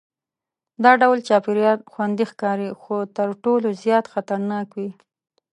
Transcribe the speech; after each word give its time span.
دا 0.83 0.91
ډول 1.01 1.19
چاپېریال 1.27 1.79
خوندي 1.91 2.25
ښکاري 2.31 2.69
خو 2.81 2.95
تر 3.17 3.29
ټولو 3.43 3.67
زیات 3.83 4.05
خطرناک 4.13 4.67
وي. 4.77 4.91